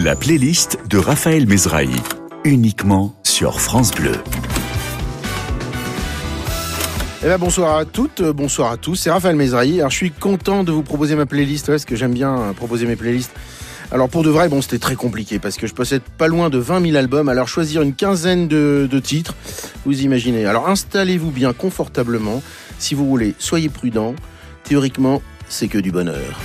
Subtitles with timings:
[0.00, 1.90] La playlist de Raphaël Mesrahi,
[2.44, 4.12] uniquement sur France Bleu.
[7.24, 9.80] Eh ben bonsoir à toutes, euh, bonsoir à tous, c'est Raphaël Mesrahi.
[9.80, 12.86] Alors je suis content de vous proposer ma playlist, parce que j'aime bien euh, proposer
[12.86, 13.32] mes playlists.
[13.90, 16.58] Alors pour de vrai, bon c'était très compliqué parce que je possède pas loin de
[16.58, 19.34] 20 000 albums, alors choisir une quinzaine de, de titres,
[19.84, 20.46] vous imaginez.
[20.46, 22.40] Alors installez-vous bien confortablement,
[22.78, 24.14] si vous voulez, soyez prudent,
[24.62, 26.38] théoriquement c'est que du bonheur.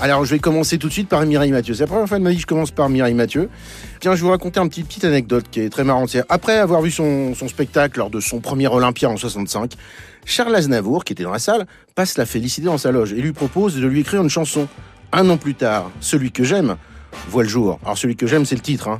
[0.00, 1.74] Alors, je vais commencer tout de suite par Mireille Mathieu.
[1.74, 3.50] C'est la première fois de ma vie que je commence par Mireille Mathieu.
[3.98, 6.16] Tiens, je vais vous raconter une petite, petite anecdote qui est très marrante.
[6.28, 9.72] Après avoir vu son, son, spectacle lors de son premier Olympia en 65,
[10.24, 11.66] Charles Aznavour, qui était dans la salle,
[11.96, 14.68] passe la félicité dans sa loge et lui propose de lui écrire une chanson.
[15.10, 16.76] Un an plus tard, Celui que j'aime
[17.28, 17.80] voit le jour.
[17.82, 18.98] Alors, Celui que j'aime, c'est le titre, hein.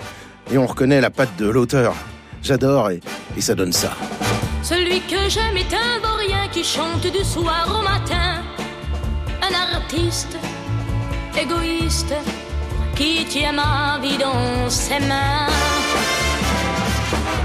[0.50, 1.94] Et on reconnaît la patte de l'auteur.
[2.42, 3.00] J'adore et,
[3.36, 3.92] et ça donne ça.
[4.64, 8.42] Celui que j'aime est un vaurien qui chante du soir au matin.
[9.42, 10.36] Un artiste
[11.36, 12.14] égoïste
[12.94, 15.48] qui tient ma vie dans ses mains.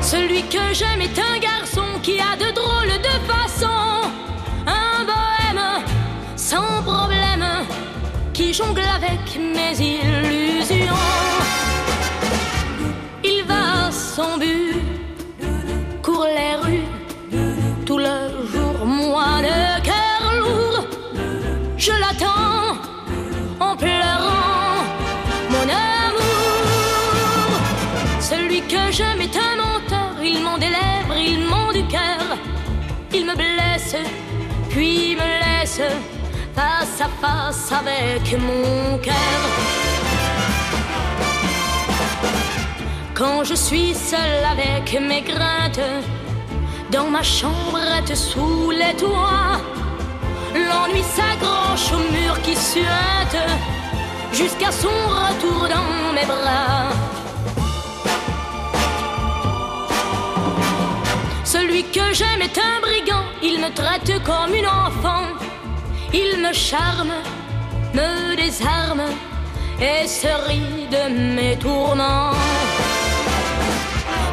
[0.02, 4.10] Celui que j'aime est un garçon qui a de drôles de façons,
[4.68, 5.66] un bohème
[6.36, 7.46] sans problème
[8.34, 11.04] qui jongle avec mes illusions.
[13.24, 14.53] Il va sans but,
[28.62, 32.38] Que j'aime est un menteur, il ment des lèvres, il ment du cœur.
[33.12, 33.96] Il me blesse,
[34.70, 35.82] puis me laisse
[36.56, 39.42] face à face avec mon cœur.
[43.16, 45.88] Quand je suis seule avec mes craintes,
[46.92, 49.60] dans ma chambrette sous les toits,
[50.54, 53.38] L'ennui s'accroche au mur qui suinte
[54.32, 57.13] jusqu'à son retour dans mes bras.
[61.64, 65.28] Celui que j'aime est un brigand, il me traite comme une enfant.
[66.14, 67.14] Il me charme,
[67.94, 69.04] me désarme
[69.80, 72.34] et se rit de mes tourments.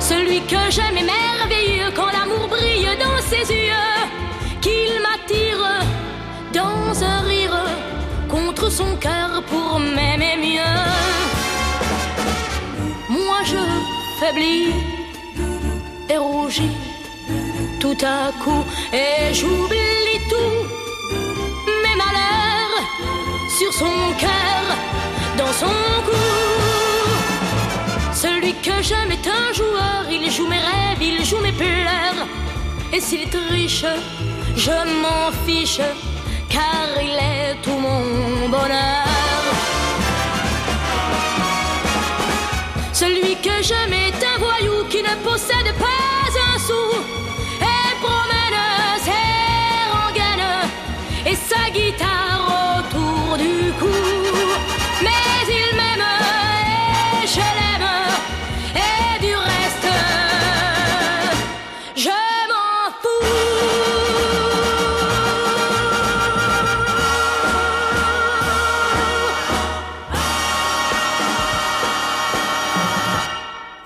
[0.00, 4.00] Celui que j'aime est merveilleux quand l'amour brille dans ses yeux,
[4.60, 5.84] qu'il m'attire
[6.52, 7.60] dans un rire
[8.28, 10.80] contre son cœur pour m'aimer mieux.
[13.08, 13.62] Moi je
[14.18, 14.74] faiblis
[16.08, 16.89] et rougis
[17.80, 20.56] tout à coup et j'oublie tout
[21.82, 22.76] mes malheurs
[23.58, 24.62] sur son cœur,
[25.38, 25.74] dans son
[26.06, 26.26] cou.
[28.12, 32.20] Celui que j'aime est un joueur, il joue mes rêves, il joue mes pleurs.
[32.92, 33.86] Et s'il triche,
[34.56, 35.80] je m'en fiche
[36.50, 39.44] car il est tout mon bonheur.
[42.92, 46.10] Celui que j'aime est un voyou qui ne possède pas
[46.54, 47.29] un sou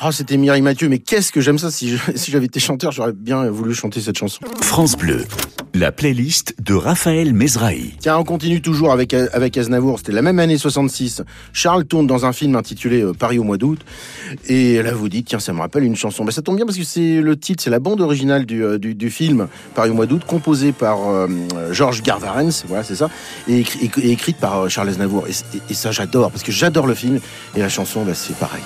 [0.06, 1.70] Ah, c'était Mireille Mathieu, mais qu'est-ce que j'aime ça.
[1.70, 1.96] Si
[2.30, 4.40] j'avais été chanteur, j'aurais bien voulu chanter cette chanson.
[4.60, 5.24] France Bleu,
[5.72, 7.94] la playlist de Raphaël Mesrahi.
[8.00, 9.96] Tiens, on continue toujours avec, avec Aznavour.
[9.98, 11.22] C'était la même année 66.
[11.54, 13.80] Charles tourne dans un film intitulé euh, Paris au mois d'août.
[14.46, 16.22] Et là, vous dites, tiens, ça me rappelle une chanson.
[16.22, 18.78] Ben, ça tombe bien parce que c'est le titre, c'est la bande originale du, euh,
[18.78, 21.28] du, du film Paris au mois d'août, composée par euh,
[21.72, 23.08] Georges Garvarens, voilà, c'est ça,
[23.48, 25.24] et, écrit- et écrite par Charles Aznavour.
[25.28, 27.20] Et, ça, j'adore, parce que j'adore le film.
[27.56, 28.62] Et la chanson, ben, c'est pareil.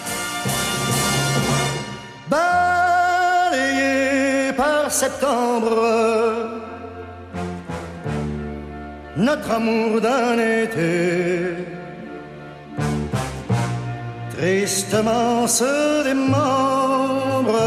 [4.91, 5.82] Septembre,
[9.16, 11.66] notre amour d'un été.
[14.37, 17.58] Tristement se démembre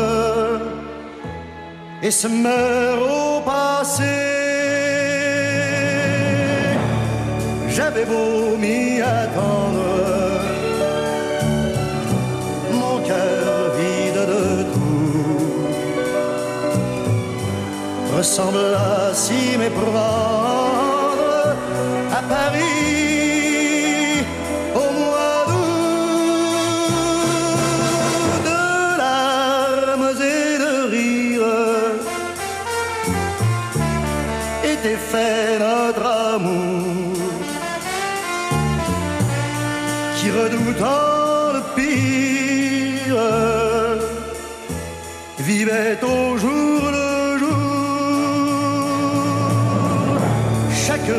[2.02, 4.04] et se meurt au passé.
[7.70, 9.61] J'avais beau m'y attendre
[18.22, 21.24] ressemble à s'y méprendre.
[22.20, 24.24] À Paris
[24.84, 26.54] au mois d'août
[28.50, 28.64] de
[29.04, 31.98] larmes et de rires
[34.74, 37.18] était fait notre amour
[40.18, 43.24] qui redoutant le pire
[45.40, 46.71] vivait au jour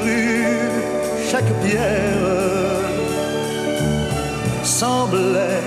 [0.04, 0.44] rue,
[1.30, 2.28] chaque pierre
[4.62, 5.64] semblait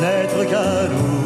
[0.00, 1.18] n'être qu'à nous.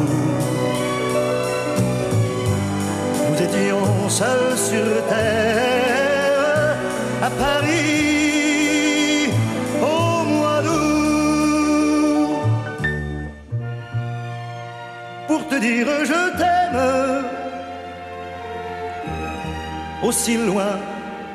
[3.29, 6.77] Nous étions seuls sur terre
[7.21, 9.29] à Paris
[9.81, 12.31] au mois d'août.
[15.27, 16.81] Pour te dire je t'aime,
[20.03, 20.75] aussi loin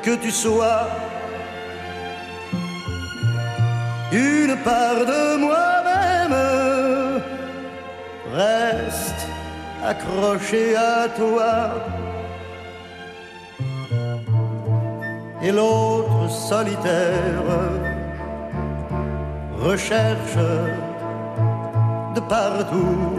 [0.09, 0.87] que tu sois.
[4.11, 6.39] Une part de moi-même
[8.41, 9.23] reste
[9.93, 11.55] accrochée à toi.
[15.43, 17.45] Et l'autre solitaire
[19.67, 20.47] recherche
[22.15, 23.19] de partout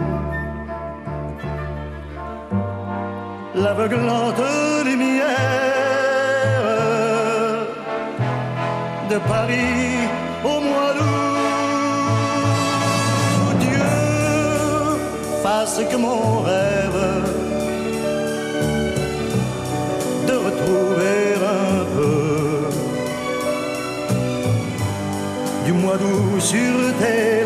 [3.54, 4.69] l'aveuglante
[9.10, 10.08] de Paris
[10.44, 11.40] au mois d'août.
[13.58, 13.82] Dieu
[15.42, 17.02] fasse que mon rêve
[20.28, 22.70] de retrouver un peu
[25.66, 27.39] du mois d'août sur tes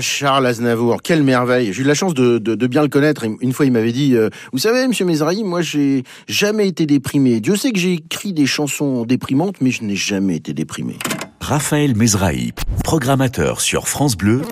[0.00, 1.72] Charles Aznavour, quelle merveille.
[1.72, 3.24] J'ai eu la chance de, de- bien le connaître.
[3.40, 7.40] Une fois, il m'avait dit, euh, vous savez, monsieur Mesrahi, moi, j'ai jamais été déprimé.
[7.40, 10.96] Dieu sait que j'ai écrit des chansons déprimantes, mais je n'ai jamais été déprimé.
[11.40, 12.52] Raphaël Mesrahi,
[12.84, 14.42] programmateur sur France Bleu,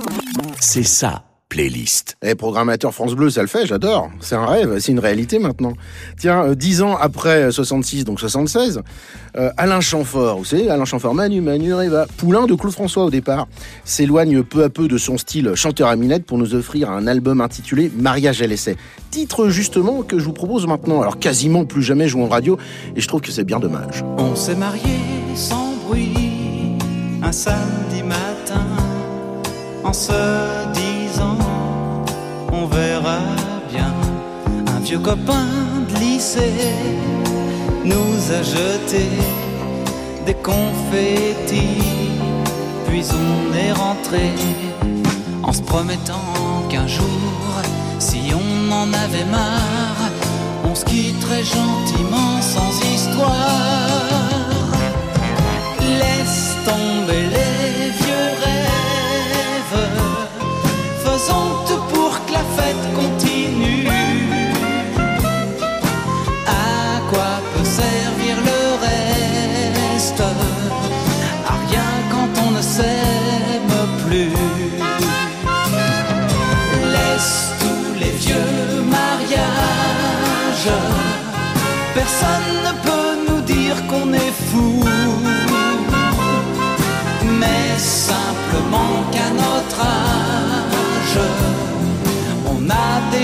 [0.61, 2.17] c'est ça, playlist.
[2.23, 4.11] Eh, programmateur France Bleu, ça le fait, j'adore.
[4.21, 5.75] C'est un rêve, c'est une réalité maintenant.
[6.17, 8.81] Tiens, euh, dix ans après euh, 66, donc 76,
[9.37, 13.11] euh, Alain Chamfort, vous savez, Alain Chamfort, Manu, Manu, Reva, poulain de Claude François au
[13.11, 13.49] départ,
[13.85, 17.43] s'éloigne peu à peu de son style chanteur à minette pour nous offrir un album
[17.43, 18.79] intitulé Mariage à l'essai.
[19.11, 22.57] Titre justement que je vous propose maintenant, alors quasiment plus jamais joué en radio,
[22.97, 24.03] et je trouve que c'est bien dommage.
[24.17, 25.01] On s'est marié
[25.35, 26.79] sans bruit
[27.23, 28.65] un samedi matin
[29.85, 30.13] en se
[30.73, 30.92] disant
[32.63, 33.21] on verra
[33.71, 33.93] bien.
[34.77, 35.49] Un vieux copain
[35.89, 36.75] de lycée
[37.85, 39.07] nous a jeté
[40.27, 41.83] des confettis,
[42.87, 44.31] puis on est rentré
[45.43, 47.53] en se promettant qu'un jour,
[47.99, 50.11] si on en avait marre,
[50.65, 53.82] on se quitterait gentiment sans histoire.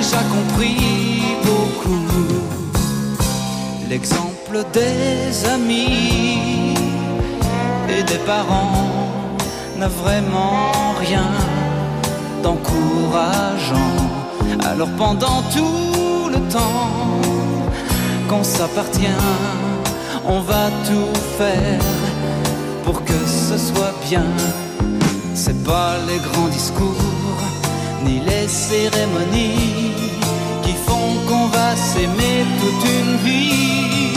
[0.09, 2.07] Déjà compris beaucoup.
[3.91, 6.75] L'exemple des amis
[7.89, 9.37] et des parents
[9.79, 11.31] n'a vraiment rien
[12.43, 13.97] d'encourageant.
[14.71, 17.21] Alors pendant tout le temps
[18.29, 19.23] qu'on s'appartient,
[20.25, 21.81] on va tout faire
[22.85, 24.27] pour que ce soit bien.
[25.35, 26.97] C'est pas les grands discours
[28.05, 29.93] ni les cérémonies
[30.63, 34.08] qui font qu'on va s'aimer toute une vie.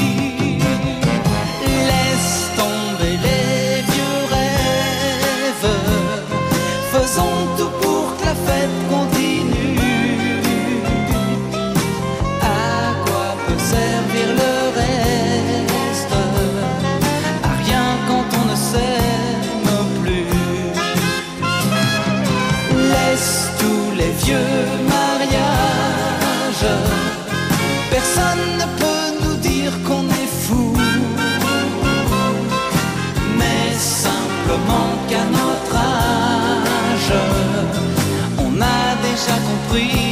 [39.22, 40.11] Déjà compris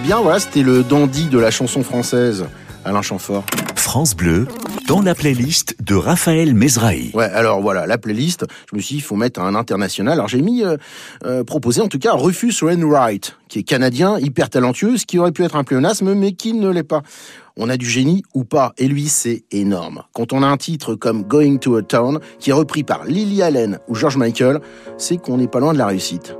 [0.00, 2.46] Est bien, voilà, c'était le dandy de la chanson française,
[2.86, 3.44] Alain Chamfort.
[3.74, 4.46] France Bleu,
[4.88, 7.10] dans la playlist de Raphaël Mesrahi.
[7.12, 10.14] Ouais, alors voilà, la playlist, je me suis dit, il faut mettre un international.
[10.14, 10.78] Alors j'ai mis, euh,
[11.26, 15.32] euh, proposé en tout cas Rufus Wainwright, qui est canadien, hyper talentueux, ce qui aurait
[15.32, 17.02] pu être un pléonasme, mais qui ne l'est pas.
[17.58, 20.04] On a du génie ou pas, et lui, c'est énorme.
[20.14, 23.42] Quand on a un titre comme Going to a Town, qui est repris par Lily
[23.42, 24.60] Allen ou George Michael,
[24.96, 26.36] c'est qu'on n'est pas loin de la réussite.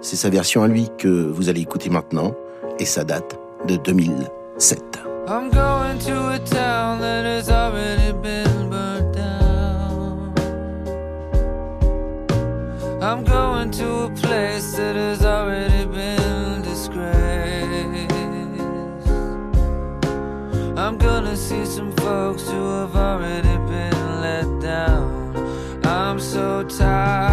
[0.00, 2.34] C'est sa version à lui que vous allez écouter maintenant,
[2.78, 4.80] et ça date de 2007.
[5.28, 10.32] I'm going to a town that has already been burnt down.
[13.02, 17.48] I'm going to a place that has already been disgraced.
[20.76, 25.34] I'm gonna see some folks who have already been let down.
[25.84, 27.27] I'm so tired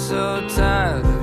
[0.00, 1.19] so tired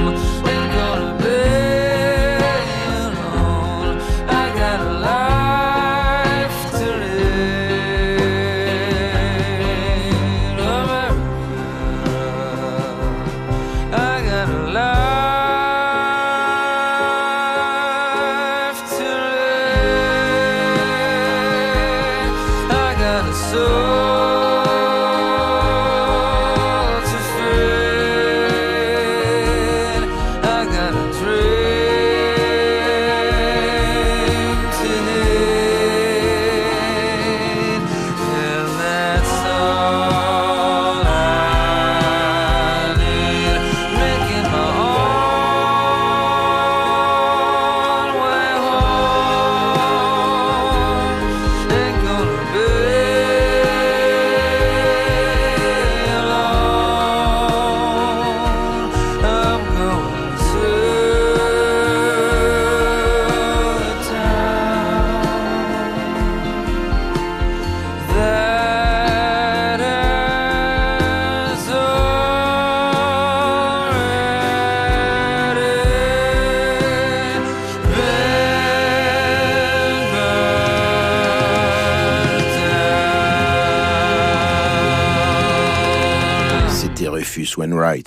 [0.00, 0.29] home.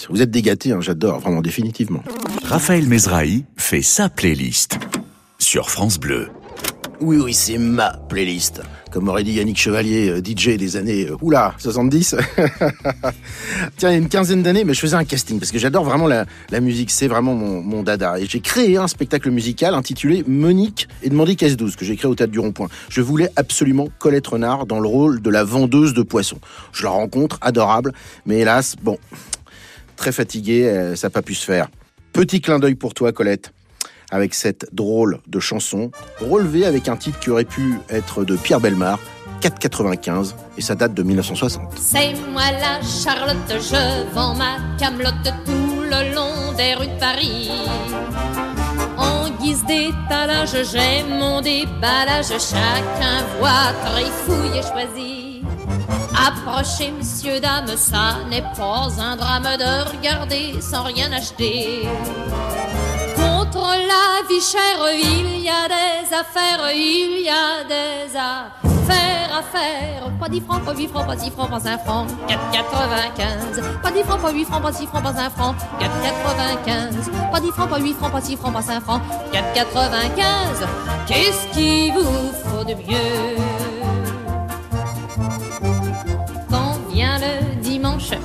[0.10, 2.04] Vous êtes dégâté, hein, j'adore, vraiment définitivement.
[2.44, 4.78] Raphaël Mesrahi fait sa playlist
[5.40, 6.30] sur France Bleu.
[7.00, 8.62] Oui, oui, c'est ma playlist.
[8.92, 12.16] Comme aurait dit Yannick Chevalier, euh, DJ des années, euh, oula, 70.
[13.78, 15.84] Tiens, il y a une quinzaine d'années, mais je faisais un casting parce que j'adore
[15.84, 18.20] vraiment la, la musique, c'est vraiment mon, mon dada.
[18.20, 22.10] Et j'ai créé un spectacle musical intitulé Monique et demandé caisse 12 que j'ai créé
[22.10, 22.70] au Théâtre du Rond-Point.
[22.90, 26.40] Je voulais absolument Colette Renard dans le rôle de la vendeuse de poissons.
[26.72, 27.92] Je la rencontre, adorable,
[28.26, 28.98] mais hélas, bon,
[30.04, 31.70] très fatigué, euh, ça n'a pas pu se faire.
[32.12, 33.54] Petit clin d'œil pour toi, Colette
[34.12, 38.60] avec cette drôle de chanson, relevée avec un titre qui aurait pu être de Pierre
[38.60, 39.00] Belmar,
[39.42, 41.72] 4,95, et ça date de 1960.
[41.78, 47.50] C'est moi la Charlotte, je vends ma camelote tout le long des rues de Paris.
[48.98, 55.23] En guise d'étalage, j'ai mon déballage, chacun voit, trifouille et choisit.
[56.16, 61.88] Approchez, messieurs, dames, ça n'est pas un drame de regarder sans rien acheter.
[63.16, 69.42] Contre la vie chère, il y a des affaires, il y a des affaires à
[69.42, 70.10] faire.
[70.20, 73.82] Pas 10 francs, pas 8 francs, pas 6 francs, pas 5 francs, 4,95.
[73.82, 77.32] Pas 10 francs, pas 8 francs, pas 6 francs, pas 5 francs, 4,95.
[77.32, 79.02] Pas 10 francs, pas 8 francs, pas 6 francs, pas 5 francs,
[79.34, 80.68] 4,95.
[81.08, 83.63] Qu'est-ce qu'il vous faut de mieux?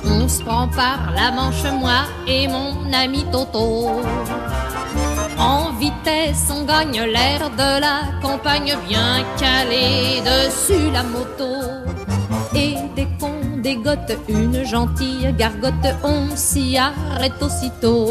[0.05, 4.01] On se prend par la manche, moi et mon ami Toto.
[5.37, 11.51] En vitesse, on gagne l'air de la campagne, bien calé dessus la moto.
[12.53, 18.09] Et dès qu'on dégote une gentille gargote, on s'y arrête aussitôt.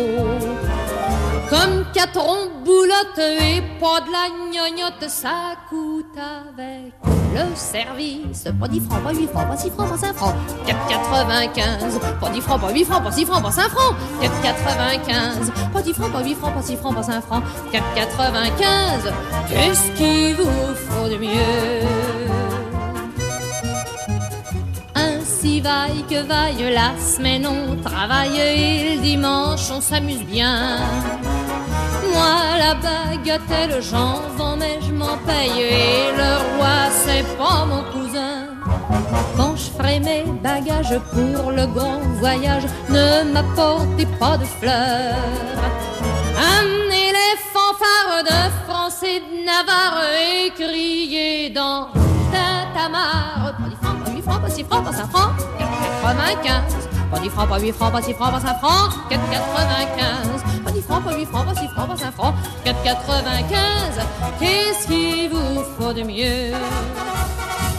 [1.50, 2.20] Comme quatre
[2.62, 6.92] boulottes et pas de la gnognotte, ça coûte avec
[7.34, 8.44] le service.
[8.60, 10.34] Pas 10 francs, pas 8 francs, pas 6 francs, pas 5 francs.
[10.66, 11.98] 4,95.
[12.20, 13.94] Pas 10 francs, pas 8 francs, pas 6 francs, pas 5 francs.
[14.20, 15.72] 4,95.
[15.72, 17.42] Pas 10 francs, pas 8 francs, pas 6 francs, pas 5 francs.
[17.72, 19.12] 4,95.
[19.48, 22.07] Qu'est-ce qu'il vous faut de mieux?
[25.40, 30.78] Ainsi vaille que vaille la semaine, on travaille et le dimanche on s'amuse bien.
[32.12, 37.84] Moi la bagatelle j'en vends mais je m'en paye et le roi c'est pas mon
[37.92, 38.48] cousin.
[39.36, 45.14] Quand je ferai mes bagages pour le grand voyage, ne m'apportez pas de fleurs.
[46.58, 51.90] Amenez les fanfares de France et de Navarre et criez dans
[52.32, 53.37] Tintamarre.
[54.28, 55.30] 10 francs, pas 8 francs, pas 6 francs, pas 5 francs,
[55.70, 57.10] 4,95.
[57.10, 60.64] Pas 10 francs, pas 8 francs, pas 6 francs, pas 5 francs, 4,95.
[60.64, 64.06] Pas 10 francs, pas 8 francs, pas 6 francs, pas 5 francs, 4,95.
[64.38, 66.52] Qu'est-ce qu'il vous faut de mieux?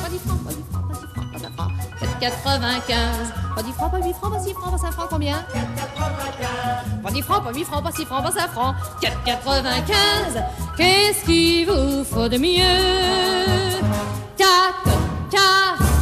[0.01, 2.95] Pas 10 francs, pas 8 francs, pas 6 francs, pas 5 francs, 4,95.
[3.55, 5.37] Pas 10 francs, pas 8 francs, pas 6 francs, pas 5 francs, combien?
[7.03, 10.43] Pas 10 francs, pas 8 francs, pas 6 francs, pas 5 francs, 4,95.
[10.77, 12.59] Qu'est-ce qu'il vous faut de mieux?
[14.37, 14.47] 4,
[15.31, 15.98] 4, 3, 15.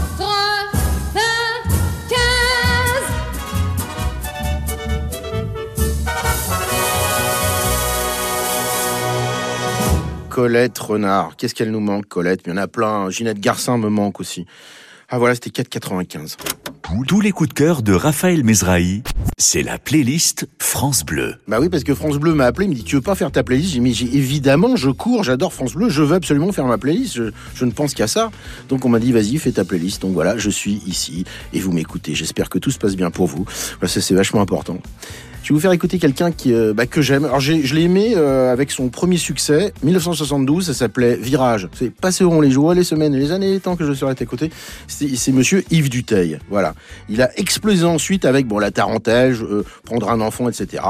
[10.38, 12.41] Colette Renard, qu'est-ce qu'elle nous manque, Colette?
[12.45, 13.10] Il y en a plein.
[13.10, 14.45] Ginette Garcin me manque aussi.
[15.10, 16.36] Ah voilà, c'était 4,95.
[17.08, 19.04] Tous les coups de cœur de Raphaël Mesrahi,
[19.38, 21.36] c'est la playlist France Bleu.
[21.48, 23.32] Bah oui, parce que France Bleu m'a appelé, il me dit Tu veux pas faire
[23.32, 23.70] ta playlist?
[23.70, 26.78] J'ai dit Mais j'ai- évidemment, je cours, j'adore France Bleu, je veux absolument faire ma
[26.78, 27.24] playlist, je,
[27.56, 28.32] je ne pense qu'à ça.
[28.67, 30.02] Donc on m'a dit Vas-y, fais ta playlist.
[30.02, 32.13] Donc voilà, je suis ici et vous m'écoutez.
[32.13, 33.46] J'espère que tout se passe bien pour vous.
[33.80, 34.78] Voilà, ça, c'est vachement important.
[35.48, 37.24] Je vais vous faire écouter quelqu'un euh, bah, que j'aime.
[37.24, 41.70] Alors je l'ai aimé euh, avec son premier succès, 1972, ça s'appelait Virage.
[41.74, 44.26] C'est passeront les jours, les semaines, les années, les temps que je serai à tes
[44.26, 44.52] côtés.
[44.88, 46.40] C'est Monsieur Yves Duteil.
[46.50, 46.76] Voilà.
[47.08, 50.84] Il a explosé ensuite avec bon la tarentelle, euh, prendre un enfant, etc.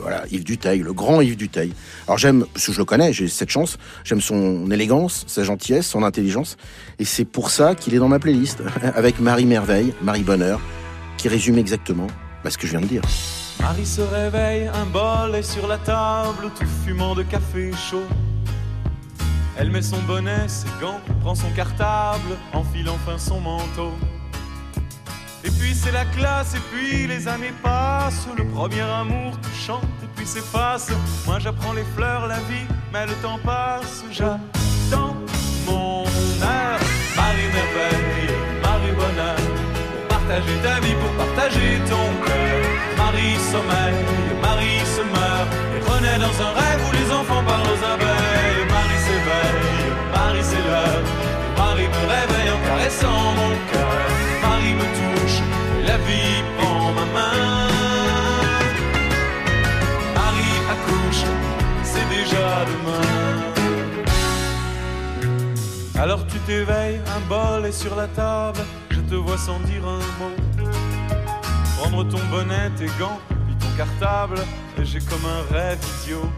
[0.00, 1.72] Voilà, Yves Duteil, le grand Yves Duteil.
[2.06, 3.78] Alors j'aime, parce que je le connais, j'ai cette chance.
[4.04, 6.56] J'aime son élégance, sa gentillesse, son intelligence,
[7.00, 8.62] et c'est pour ça qu'il est dans ma playlist
[8.94, 10.60] avec Marie Merveille, Marie Bonheur,
[11.16, 12.06] qui résume exactement
[12.44, 13.02] bah, ce que je viens de dire.
[13.60, 18.06] Marie se réveille, un bol est sur la table, tout fumant de café chaud.
[19.56, 23.92] Elle met son bonnet, ses gants, prend son cartable, enfile enfin son manteau.
[25.44, 29.84] Et puis c'est la classe, et puis les années passent, le premier amour tout chante
[30.02, 30.90] et puis s'efface.
[31.26, 35.14] Moi j'apprends les fleurs, la vie, mais le temps passe, j'attends
[35.66, 36.80] mon heure.
[37.16, 42.63] Marie merveille, Marie bonheur, pour partager ta vie, pour partager ton cœur.
[43.14, 44.04] Marie sommeille,
[44.42, 48.64] Marie se meurt et renaît dans un rêve où les enfants parlent aux abeilles.
[48.76, 51.06] Marie s'éveille, Marie s'élève,
[51.56, 54.06] Marie me réveille en caressant mon cœur.
[54.42, 55.38] Marie me touche
[55.78, 57.68] et la vie prend ma main.
[60.16, 61.24] Marie accouche,
[61.84, 63.06] c'est déjà demain.
[66.02, 68.58] Alors tu t'éveilles, un bol est sur la table,
[68.90, 70.34] je te vois sans dire un mot
[71.78, 74.36] Prendre ton bonnet, tes gants, puis ton cartable,
[74.78, 76.30] et j'ai comme un rêve idiot.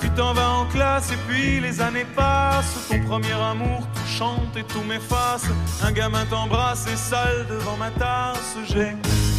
[0.00, 2.88] Tu t'en vas en classe et puis les années passent.
[2.88, 5.46] Ton premier amour tout chante et tout m'efface.
[5.82, 8.56] Un gamin t'embrasse et sale devant ma tasse.
[8.68, 8.90] J'ai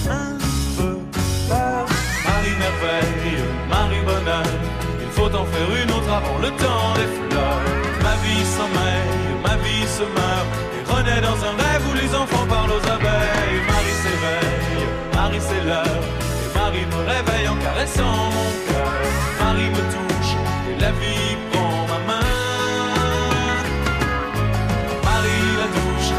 [0.09, 0.37] un
[0.77, 0.97] peu
[1.47, 1.85] peur.
[2.25, 4.43] Marie merveille, Marie bonheur.
[5.01, 7.61] Il faut en faire une autre avant le temps des fleurs.
[8.03, 10.76] Ma vie sommeille, ma vie se meurt.
[11.07, 13.61] Et renaît dans un rêve où les enfants parlent aux abeilles.
[13.67, 16.03] Marie s'éveille, Marie c'est l'heure.
[16.43, 18.91] Et Marie me réveille en caressant mon cœur.
[19.39, 20.33] Marie me touche
[20.69, 22.29] et la vie prend ma main.
[25.03, 26.11] Marie la touche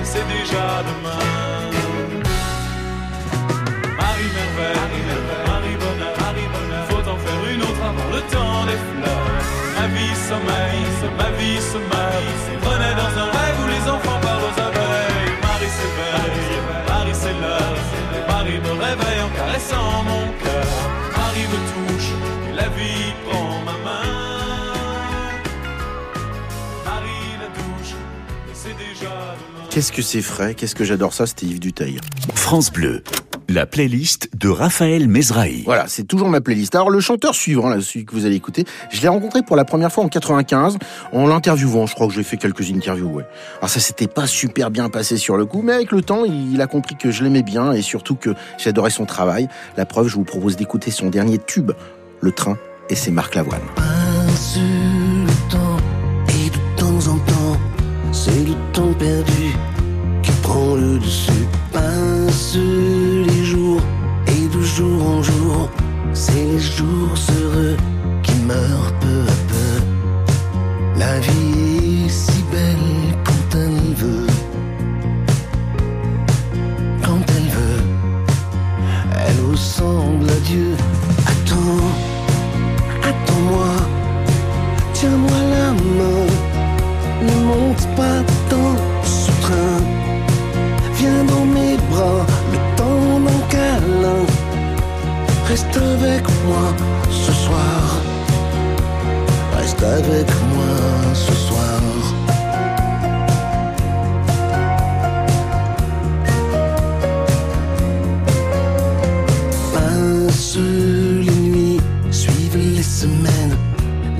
[0.00, 1.26] et c'est déjà demain.
[3.98, 5.02] Marie merveille,
[5.46, 6.84] Marie bonheur, Marie bonheur.
[6.88, 9.40] Faut en faire une autre avant le temps des fleurs.
[9.76, 10.86] Ma vie sommeille,
[11.18, 12.10] ma vie se meurt.
[12.64, 14.29] Renaît dans un rêve où les enfants
[15.80, 17.78] s'éveille, Marie c'est l'heure.
[18.16, 20.66] Et Marie me réveille en caressant mon cœur.
[21.16, 22.10] Marie me touche
[22.50, 25.32] et la vie prend ma main.
[26.84, 27.92] Marie la touche
[28.50, 29.66] et c'est déjà demain.
[29.70, 32.00] Qu'est-ce que c'est frais, qu'est-ce que j'adore ça, c'était Yves Duteil?
[32.34, 33.02] France Bleu,
[33.50, 35.62] la playlist de Raphaël Mesrahi.
[35.64, 36.74] Voilà, c'est toujours ma playlist.
[36.74, 39.64] Alors le chanteur suivant, là, celui que vous allez écouter, je l'ai rencontré pour la
[39.64, 40.78] première fois en 95,
[41.12, 41.86] en l'interviewant.
[41.86, 43.08] Je crois que j'ai fait quelques interviews.
[43.08, 43.24] Ouais.
[43.58, 46.60] Alors ça s'était pas super bien passé sur le coup, mais avec le temps, il
[46.60, 49.48] a compris que je l'aimais bien et surtout que j'adorais son travail.
[49.76, 51.72] La preuve, je vous propose d'écouter son dernier tube,
[52.20, 52.56] Le Train,
[52.88, 53.60] et c'est Marc Lavoine.
[53.74, 55.76] Passe le temps
[56.28, 57.58] et de temps en temps,
[58.12, 59.56] c'est le temps perdu
[60.22, 61.32] qui prend le dessus.
[64.80, 65.68] Jour en jour,
[66.14, 67.76] c'est les jours heureux
[68.22, 69.72] qui meurent peu à peu.
[70.98, 72.90] La vie est si belle
[73.26, 74.26] quand elle veut.
[77.04, 77.82] Quand elle veut,
[79.26, 80.70] elle ressemble à Dieu.
[95.50, 96.76] Reste avec moi
[97.10, 97.96] ce soir,
[99.58, 101.80] reste avec moi ce soir.
[109.74, 111.80] Passe les nuits,
[112.12, 113.56] suivent les semaines,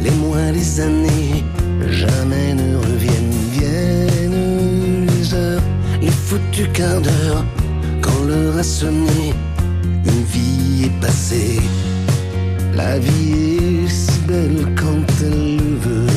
[0.02, 1.44] les mois, les années,
[1.90, 3.30] jamais ne reviennent.
[3.52, 5.62] Viennent les heures,
[6.02, 7.44] les foutus quarts d'heure,
[8.02, 9.32] quand l'heure a sonné,
[9.84, 11.60] une vie est passée.
[12.74, 16.16] La vie est si belle quand elle le veut.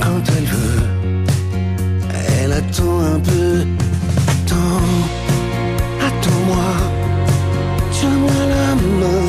[0.00, 0.82] Quand elle veut,
[2.42, 3.64] elle attend un peu.
[4.32, 4.88] Attends,
[6.08, 6.70] attends-moi.
[7.92, 9.26] Tiens-moi la main,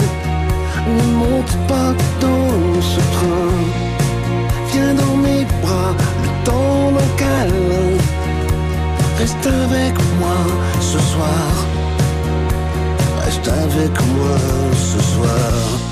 [0.97, 3.51] ne monte pas dans ce train.
[4.71, 7.97] Viens dans mes bras, le temps d'un câlin.
[9.19, 10.37] Reste avec moi
[10.79, 11.60] ce soir.
[13.47, 14.37] Avec moi
[14.75, 15.90] ce soir.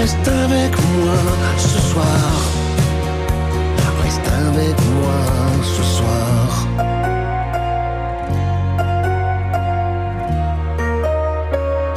[0.00, 1.14] Reste avec moi
[1.58, 2.06] ce soir.
[4.02, 5.20] Reste avec moi
[5.62, 6.66] ce soir.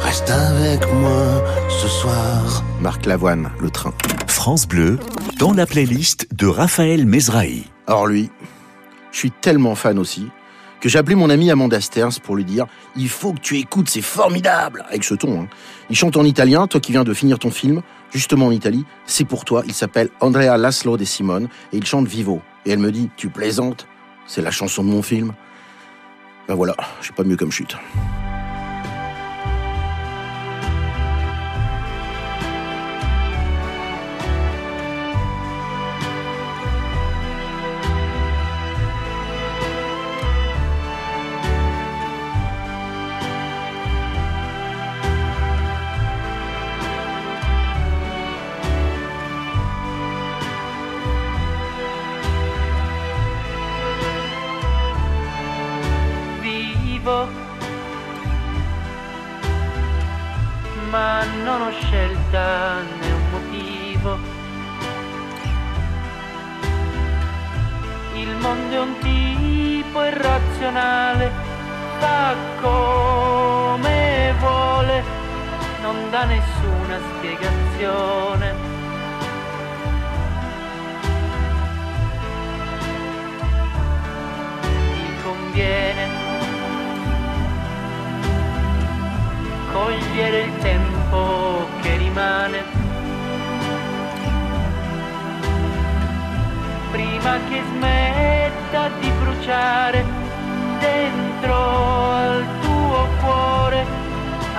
[0.00, 2.62] Reste avec moi ce soir.
[2.78, 3.94] Marc Lavoine, Le Train.
[4.26, 4.98] France Bleu,
[5.38, 7.64] dans la playlist de Raphaël Mesrahi.
[7.86, 8.28] Alors lui,
[9.12, 10.28] je suis tellement fan aussi
[10.84, 13.88] que j'ai appelé mon ami Amanda Sterns pour lui dire il faut que tu écoutes,
[13.88, 15.40] c'est formidable avec ce ton.
[15.40, 15.48] hein.
[15.88, 17.80] Il chante en italien, toi qui viens de finir ton film,
[18.12, 19.62] justement en Italie, c'est pour toi.
[19.66, 22.42] Il s'appelle Andrea Laszlo de Simone et il chante Vivo.
[22.66, 23.86] Et elle me dit tu plaisantes?
[24.26, 25.32] C'est la chanson de mon film.
[26.48, 27.74] Ben voilà, j'ai pas mieux comme chute.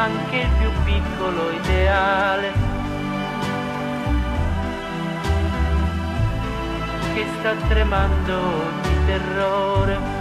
[0.06, 2.54] Anche il più piccolo ideale.
[7.14, 8.40] Che sta tremando
[8.84, 10.15] di terrore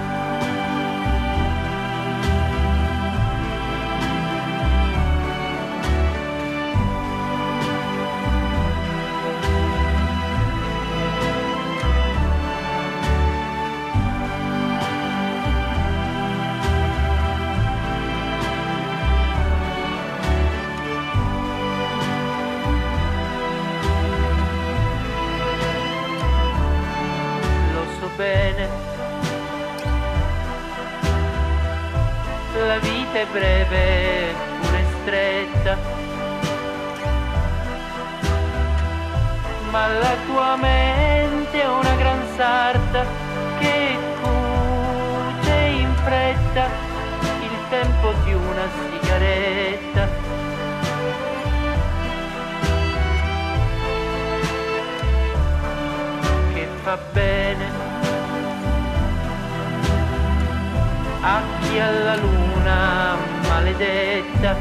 [61.26, 63.16] a chi alla luna
[63.48, 64.56] maledetta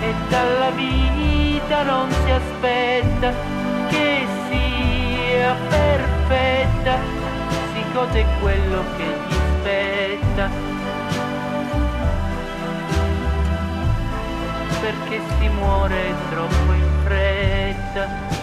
[0.00, 3.32] e dalla vita non si aspetta
[3.88, 6.96] che sia perfetta
[7.74, 10.48] si gode quello che gli spetta
[14.80, 18.41] perché si muore troppo in fretta.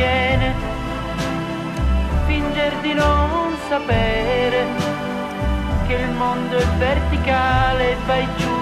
[0.00, 0.54] Conviene
[2.26, 4.64] finger di non sapere
[5.86, 8.58] che il mondo è verticale e vai giù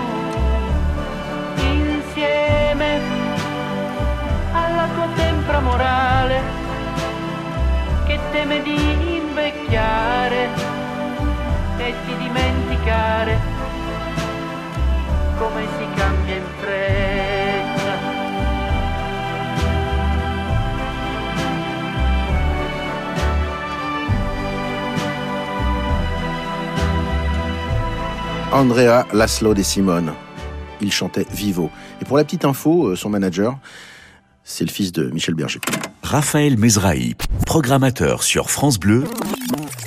[1.61, 3.01] insieme
[4.53, 6.41] alla tua tempra morale
[8.07, 10.49] che teme di invecchiare
[11.77, 13.58] e di dimenticare
[28.53, 30.13] Andrea Laszlo de Simone.
[30.81, 31.71] Il chantait Vivo.
[32.01, 33.59] Et pour la petite info, euh, son manager,
[34.45, 35.61] c'est le fils de Michel Berger.
[36.03, 39.05] Raphaël Mesrahi, programmateur sur France Bleu,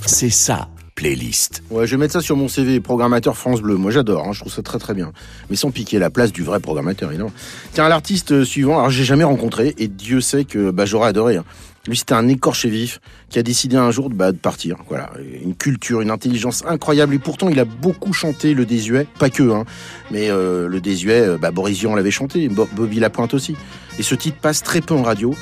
[0.05, 1.63] c'est sa playlist.
[1.71, 3.77] Ouais, je vais mettre ça sur mon CV, programmateur France Bleu.
[3.77, 5.11] Moi, j'adore, hein, je trouve ça très très bien.
[5.49, 7.31] Mais sans piquer la place du vrai programmateur, évidemment.
[7.73, 11.37] Tiens, l'artiste suivant, alors j'ai jamais rencontré, et Dieu sait que bah, j'aurais adoré.
[11.37, 11.45] hein.
[11.87, 14.75] Lui, c'était un écorché vif qui a décidé un jour bah, de partir.
[14.87, 15.09] Voilà,
[15.43, 17.15] une culture, une intelligence incroyable.
[17.15, 19.65] Et pourtant, il a beaucoup chanté le désuet, pas que, hein.
[20.11, 23.55] mais euh, le désuet, euh, bah, Boris l'avait chanté, Bo- Bobby Lapointe aussi.
[23.97, 25.33] Et ce titre passe très peu en radio,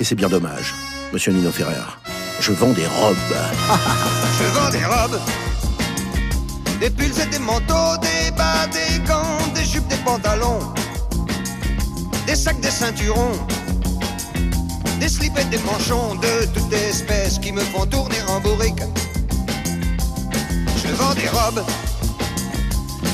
[0.00, 0.74] et c'est bien dommage.
[1.12, 1.74] Monsieur Nino Ferrer,
[2.40, 3.16] je vends des robes.
[4.38, 5.20] Je vends des robes,
[6.80, 10.60] des pulls et des manteaux, des bas, des gants, des jupes, des pantalons,
[12.26, 13.32] des sacs, des ceinturons,
[15.00, 18.82] Des slips et des manchons de toute espèce qui me font tourner en bourrique.
[20.76, 21.64] Je vends des robes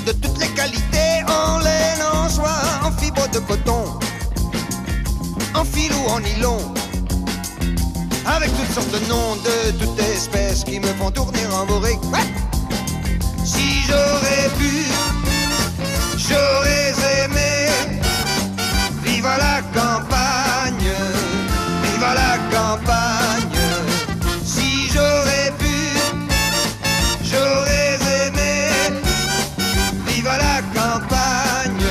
[0.05, 3.85] de toutes les qualités, en laine, en soie, en fibre de coton,
[5.55, 6.59] en fil ou en nylon.
[8.27, 12.03] Avec toutes sortes de noms de toute espèce qui me font tourner en bourrique.
[12.12, 12.27] Ouais.
[13.44, 14.87] Si j'aurais pu,
[16.18, 16.94] j'aurais
[17.25, 17.68] aimé
[19.05, 19.95] vivre à la campagne,
[31.00, 31.87] campagne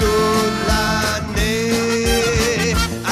[0.00, 2.04] toute l'année.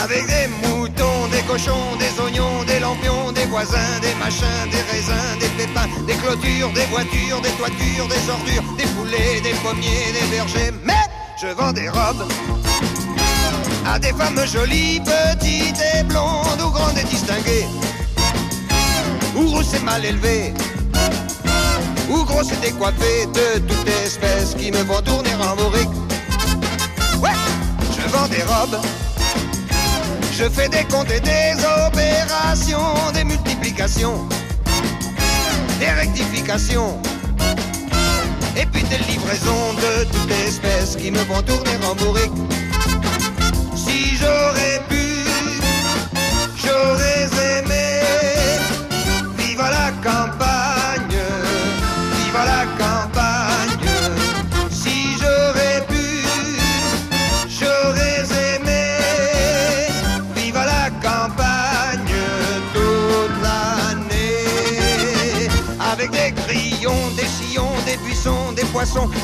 [0.03, 5.39] Avec des moutons, des cochons, des oignons, des lampions, des voisins, des machins, des raisins,
[5.41, 10.27] des pépins, des clôtures, des voitures, des toitures, des ordures, des poulets, des pommiers, des
[10.37, 10.73] vergers.
[10.85, 11.05] Mais
[11.41, 12.27] je vends des robes
[13.87, 17.67] à des femmes jolies, petites et blondes, ou grandes et distinguées,
[19.37, 20.53] ou rousses mal élevées,
[22.11, 25.89] ou grosses et décoiffées de toute espèce qui me font tourner en bourrique.
[27.21, 27.31] Ouais,
[27.97, 28.79] je vends des robes,
[30.33, 31.55] je fais des comptes et des
[31.87, 34.29] opérations, des multiplications,
[35.81, 37.01] des rectifications.
[38.59, 42.33] Et puis des livraisons de toute espèce qui me font tourner en bourrique.
[43.75, 45.25] Si j'aurais pu,
[46.65, 48.01] j'aurais aimé
[49.37, 50.56] vivre à la campagne,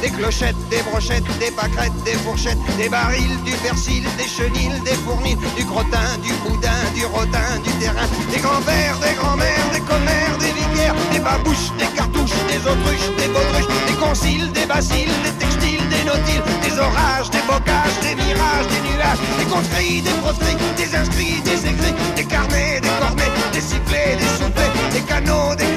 [0.02, 4.96] des clochettes, des brochettes, des pâquerettes, des fourchettes, des barils, du persil, des chenilles, des
[5.04, 10.36] fournils, du crottin, du boudin, du rodin, du terrain, des grands-pères, des grands-mères, des commères,
[10.40, 15.34] des vicaires, des babouches, des cartouches, des autruches, des baudruches, des conciles, des basiles, des
[15.38, 20.58] textiles, des nautiles, des orages, des bocages, des mirages, des nuages, des conscrits, des proscrits,
[20.76, 25.70] des inscrits, des écrits, des carnets, des cornets, des sifflets, des soufflets, des canaux, des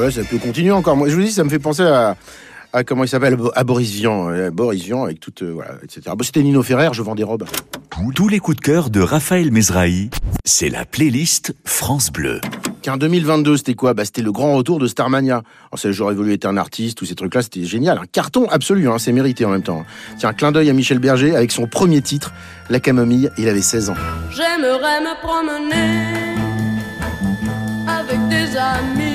[0.00, 0.96] Ouais, ça peut continuer encore.
[0.96, 2.16] Moi, je vous dis, ça me fait penser à,
[2.72, 4.30] à comment il s'appelle, à Boris Vian.
[4.30, 6.00] euh, Boris Vian avec toute, euh, voilà, etc.
[6.16, 7.44] Bon, C'était Nino Ferrer, je vends des robes.
[8.14, 10.08] Tous les coups de cœur de Raphaël Mesrahi,
[10.46, 12.40] c'est la playlist France Bleu.
[12.80, 13.92] Tiens, 2022, c'était quoi?
[13.92, 15.42] Bah, C'était le grand retour de Starmania.
[15.76, 17.98] C'est J'aurais voulu être un artiste, tous ces trucs-là, c'était génial.
[17.98, 19.84] Un carton absolu, hein, c'est mérité en même temps.
[20.18, 22.32] Tiens, un clin d'œil à Michel Berger avec son premier titre,
[22.70, 23.94] La Camomille, il avait 16 ans.
[24.30, 26.06] J'aimerais me promener
[27.86, 29.09] avec des amis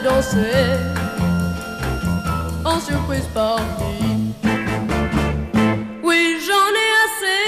[0.00, 0.78] aller danser
[2.64, 4.34] en surprise partie.
[6.02, 7.42] Oui, j'en ai assez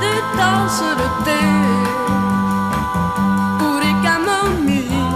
[0.00, 1.44] des tasses de thé
[3.60, 5.10] ou des camomilles.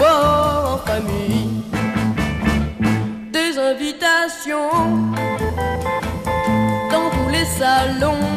[0.00, 1.62] Oh, en famille,
[3.32, 4.70] des invitations
[6.90, 8.35] dans tous les salons,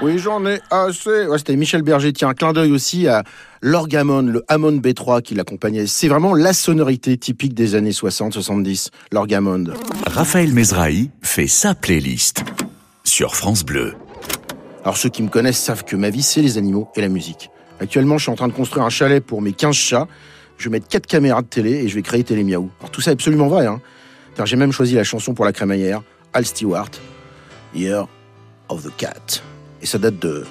[0.00, 1.26] Oui, j'en ai assez.
[1.26, 2.12] Ouais, C'était Michel Berger.
[2.12, 3.24] Tiens, un clin d'œil aussi à
[3.62, 5.88] l'Orgamon, le Hammond B3 qui l'accompagnait.
[5.88, 9.64] C'est vraiment la sonorité typique des années 60-70, l'Orgamon.
[10.06, 12.44] Raphaël Mesrahi fait sa playlist
[13.02, 13.94] sur France Bleu.
[14.84, 17.50] Alors ceux qui me connaissent savent que ma vie, c'est les animaux et la musique.
[17.80, 20.06] Actuellement, je suis en train de construire un chalet pour mes 15 chats.
[20.58, 22.70] Je vais mettre 4 caméras de télé et je vais créer Télé Miaou.
[22.78, 23.66] Alors tout ça est absolument vrai.
[23.66, 23.80] Hein.
[24.44, 26.90] J'ai même choisi la chanson pour la crémaillère, Al Stewart,
[27.74, 28.06] Year
[28.68, 29.42] of the Cat.
[29.82, 30.44] Et ça date de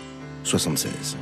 [0.44, 1.18] 76.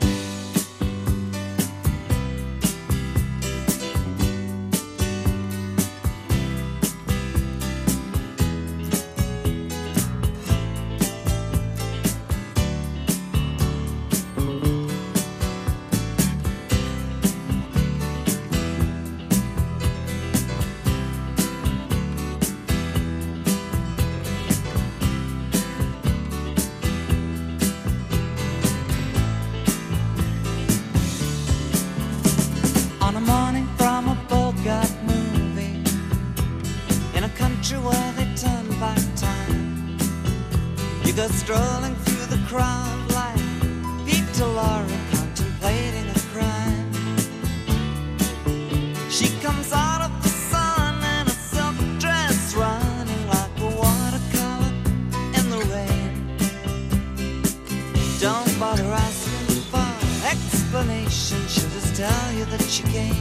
[58.26, 61.38] Don't bother asking for explanation.
[61.48, 63.14] She'll just tell you that she came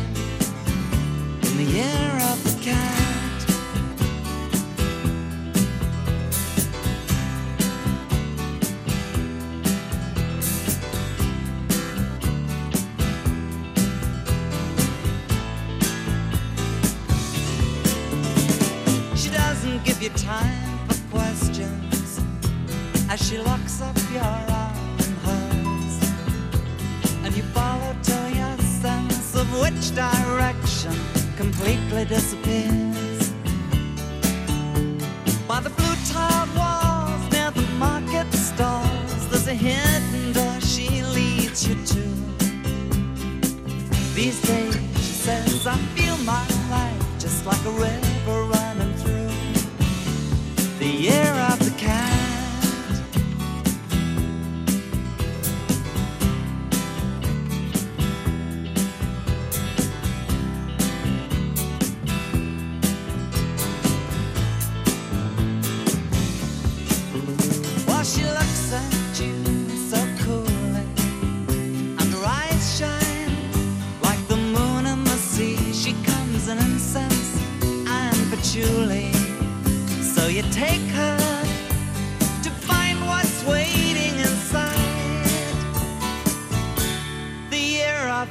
[1.43, 3.04] in the year of the cat.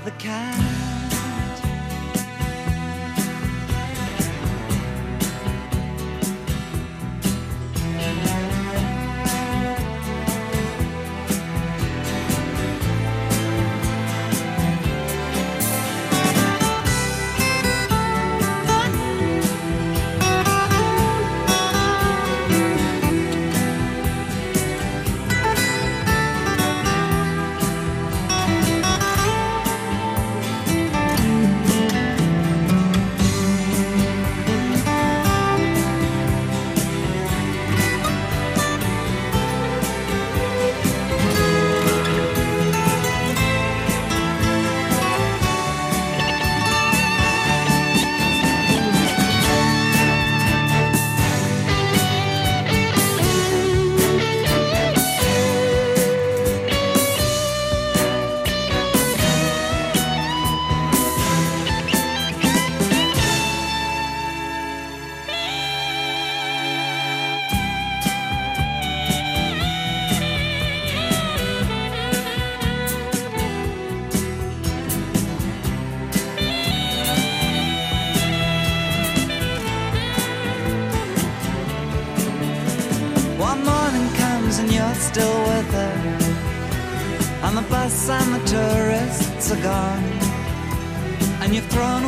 [0.03, 0.92] The cat.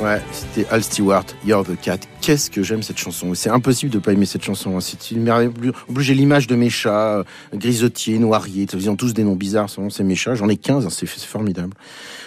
[0.00, 1.98] Ouais, c'était Al Stewart, You're the Cat.
[2.22, 3.34] Qu'est-ce que j'aime cette chanson.
[3.34, 4.76] C'est impossible de pas aimer cette chanson.
[4.76, 4.80] hein.
[4.80, 5.50] C'est une merveille.
[5.88, 7.24] En plus, j'ai l'image de mes chats, euh,
[7.54, 8.66] grisotiers, noiriers.
[8.72, 9.68] Ils ont tous des noms bizarres.
[9.90, 10.36] C'est mes chats.
[10.36, 10.86] J'en ai 15.
[10.86, 10.90] hein.
[10.90, 11.74] C'est formidable.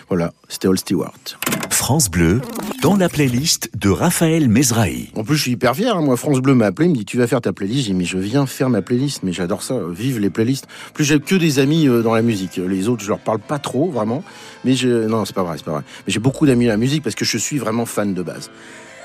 [0.07, 1.13] Voilà, c'était Al Stewart.
[1.83, 2.39] France Bleu,
[2.81, 5.11] dans la playlist de Raphaël Mesrahi.
[5.17, 5.97] En plus, je suis hyper fier.
[5.97, 6.01] hein.
[6.01, 7.87] Moi, France Bleu m'a appelé, il me dit Tu vas faire ta playlist?
[7.87, 9.21] J'ai dit Mais je viens faire ma playlist.
[9.23, 9.75] Mais j'adore ça.
[9.91, 10.65] Vive les playlists.
[10.91, 12.55] En plus, j'ai que des amis euh, dans la musique.
[12.55, 14.23] Les autres, je leur parle pas trop, vraiment.
[14.63, 15.07] Mais je...
[15.09, 15.81] non, c'est pas vrai, c'est pas vrai.
[16.07, 18.49] Mais j'ai beaucoup d'amis dans la musique parce que je suis vraiment fan de base.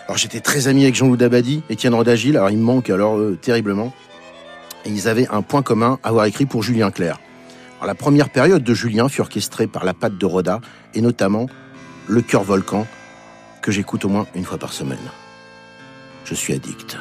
[0.07, 2.37] Alors, j'étais très ami avec Jean-Loup Dabadi, Étienne Rodagil.
[2.37, 3.93] Alors, il me manque alors euh, terriblement.
[4.85, 7.19] Et ils avaient un point commun avoir écrit pour Julien Clerc.
[7.79, 10.61] Alors, la première période de Julien fut orchestrée par la patte de Roda
[10.95, 11.49] et notamment
[12.09, 12.87] le cœur volcan
[13.61, 14.99] que j'écoute au moins une fois par semaine.
[16.25, 16.97] Je suis addict.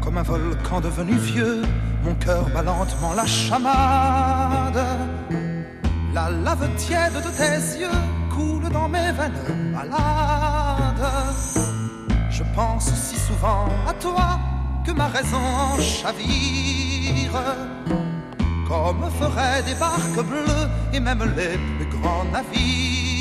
[0.00, 1.62] Comme un volcan devenu vieux,
[2.04, 4.80] mon cœur bat lentement la chamade.
[6.14, 7.88] La lave tiède de tes yeux
[8.34, 11.12] coule dans mes veines malades.
[12.30, 14.38] Je pense si souvent à toi
[14.86, 17.42] que ma raison chavire.
[18.68, 23.17] Comme feraient des barques bleues et même les plus grands navires.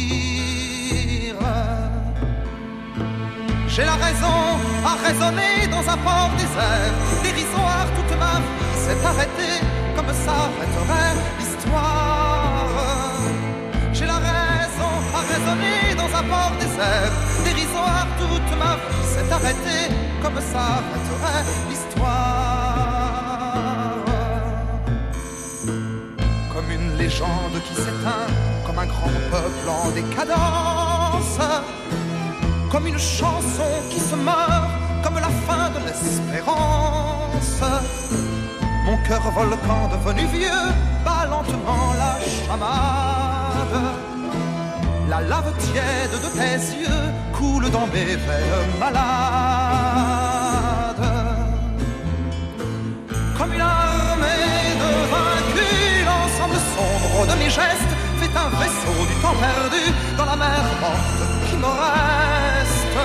[3.77, 4.39] J'ai la raison
[4.83, 6.93] à raisonner dans un port désert.
[7.21, 9.59] Dérisoire, toute ma vie s'est arrêtée
[9.95, 12.65] comme s'arrêterait l'histoire.
[13.93, 17.11] J'ai la raison à raisonner dans un port désert.
[17.45, 22.87] Dérisoire, toute ma vie s'est arrêtée comme s'arrêterait l'histoire.
[26.51, 28.27] Comme une légende qui s'éteint,
[28.87, 31.39] grand peuple en décadence
[32.71, 34.69] comme une chanson qui se meurt,
[35.03, 37.61] comme la fin de l'espérance.
[38.85, 40.65] Mon cœur volcan devenu vieux
[41.05, 43.77] bat lentement la chamade.
[45.09, 47.05] La lave tiède de tes yeux
[47.37, 48.97] coule dans mes veines malades.
[53.37, 57.96] Comme une armée de vaincus, l'ensemble sombre de mes gestes
[58.43, 59.83] un vaisseau du temps perdu
[60.17, 62.95] dans la mer morte qui me reste.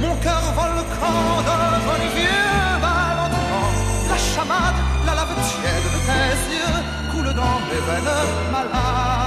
[0.00, 1.18] Mon cœur volcan
[1.50, 3.70] devenu vieux bat lentement
[4.10, 6.76] la chamade, la lave tiède de tes yeux
[7.10, 9.25] coule dans mes veines malades.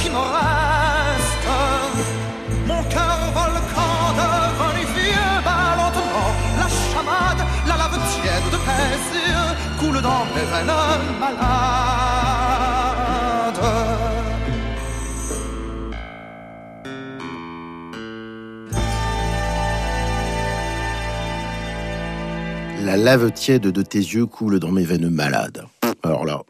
[0.00, 1.46] Qui me reste.
[2.66, 8.58] Mon cœur volcan devenu vieux bat lentement la chamade, la lave tiède de
[9.14, 10.76] yeux coule dans mes veines
[11.20, 11.52] malades.
[22.84, 25.64] La lave tiède de tes yeux coule dans mes veines malades.
[26.02, 26.42] Alors là,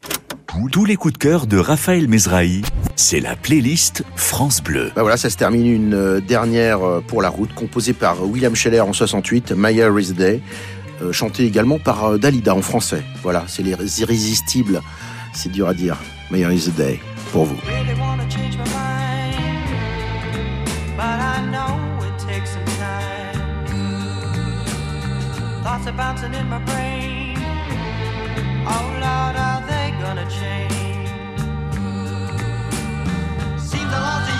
[0.71, 2.63] Tous les coups de cœur de Raphaël Mesrahi,
[2.95, 4.91] c'est la playlist France Bleu.
[4.95, 8.55] bah voilà, ça se termine une euh, dernière euh, pour la route, composée par William
[8.55, 10.43] Scheller en 68, Maya Is Day,
[11.01, 13.03] euh, chantée également par euh, Dalida en français.
[13.23, 14.83] Voilà, c'est les irrésistibles.
[15.33, 15.97] C'est dur à dire.
[16.31, 17.01] Maya Is Day,
[17.33, 17.57] pour vous.
[25.63, 27.37] Thoughts are bouncing in my brain.
[28.67, 29.82] Oh Lord, are they
[30.15, 31.09] gonna change?
[33.59, 34.32] Seems a lot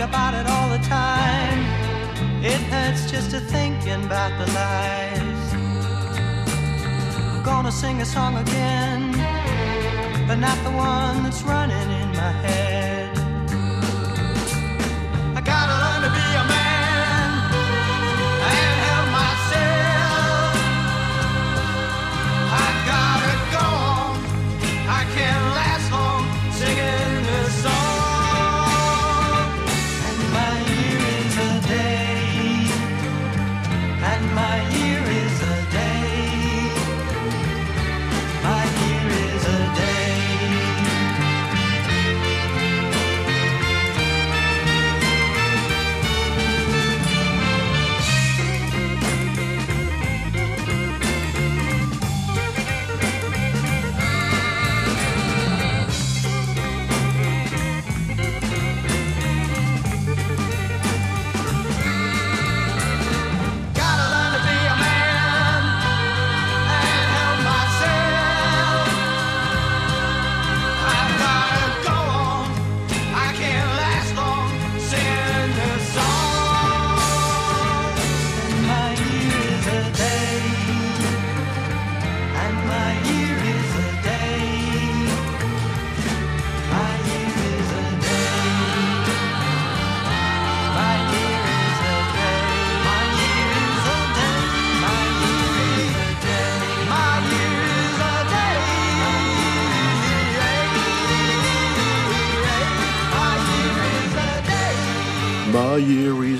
[0.00, 1.60] about it all the time.
[2.42, 5.52] It hurts just to thinking about the lies.
[7.34, 9.12] I'm gonna sing a song again,
[10.26, 12.69] but not the one that's running in my head.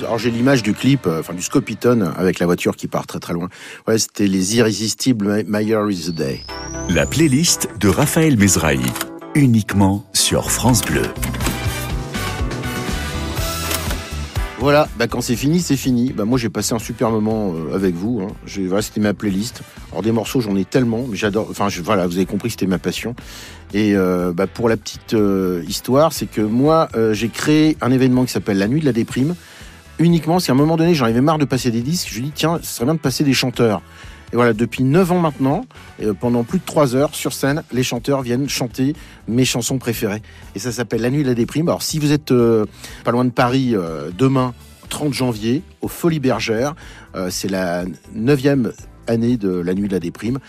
[0.03, 3.21] Alors j'ai l'image du clip, euh, enfin du Scopitone avec la voiture qui part très
[3.21, 3.49] très loin.
[3.87, 6.41] Ouais, c'était les irrésistibles My Year is the Day.
[6.89, 8.81] La playlist de Raphaël Mesrahi,
[9.35, 11.05] uniquement sur France Bleu.
[14.61, 16.13] Voilà, bah quand c'est fini, c'est fini.
[16.13, 18.21] Bah moi j'ai passé un super moment euh, avec vous.
[18.21, 18.81] Hein.
[18.83, 19.63] C'était ma playlist.
[19.91, 21.47] Alors des morceaux, j'en ai tellement, mais j'adore.
[21.51, 23.15] Enfin voilà, vous avez compris, c'était ma passion.
[23.73, 28.27] Et euh, bah, pour la petite euh, histoire, c'est que moi j'ai créé un événement
[28.27, 29.35] qui s'appelle la Nuit de la déprime.
[29.99, 32.11] Uniquement, c'est à un moment donné, j'en avais marre de passer des disques.
[32.13, 33.81] Je dis tiens, ce serait bien de passer des chanteurs.
[34.33, 35.65] Et voilà, depuis 9 ans maintenant,
[36.03, 38.95] euh, pendant plus de 3 heures sur scène, les chanteurs viennent chanter
[39.27, 40.23] mes chansons préférées.
[40.55, 41.69] Et ça s'appelle La Nuit de la Déprime.
[41.69, 42.67] Alors si vous êtes euh,
[43.05, 44.55] pas loin de Paris, euh, demain,
[44.89, 46.75] 30 janvier, aux Folies Bergères,
[47.29, 48.73] c'est la neuvième
[49.07, 50.41] année de La Nuit de la Déprime.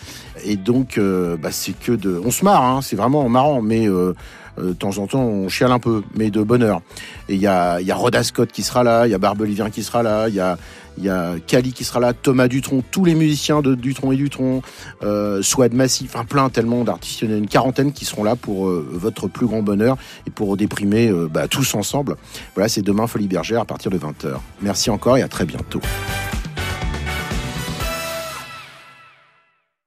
[0.43, 2.19] Et donc, bah, c'est que de...
[2.25, 3.85] On se marre, hein, c'est vraiment marrant, mais...
[3.85, 6.81] de temps en temps, on chiale un peu, mais de bonheur.
[7.29, 9.41] Et il y a, y a Rhoda Scott qui sera là, il y a Barbe
[9.41, 10.57] Olivien qui sera là, il y a,
[10.97, 14.17] il y a Cali qui sera là, Thomas Dutronc, tous les musiciens de Dutronc et
[14.17, 14.61] Dutronc,
[15.03, 18.67] euh, Swad Massif, enfin plein tellement d'artistes, il a une quarantaine qui seront là pour
[18.67, 22.15] euh, votre plus grand bonheur et pour déprimer euh, bah, tous ensemble.
[22.55, 24.35] Voilà, c'est demain Folie Bergère à partir de 20h.
[24.61, 25.81] Merci encore et à très bientôt.